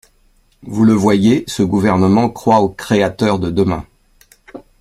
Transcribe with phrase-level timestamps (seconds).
[0.63, 3.85] Vous le voyez, ce gouvernement croit aux créateurs de demain.